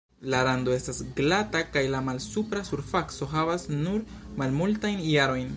La 0.33 0.37
rando 0.45 0.71
estas 0.75 1.01
glata 1.19 1.61
kaj 1.75 1.83
la 1.97 2.01
malsupra 2.09 2.65
surfaco 2.71 3.31
havas 3.37 3.69
nur 3.77 4.05
malmultajn 4.43 5.09
harojn. 5.09 5.49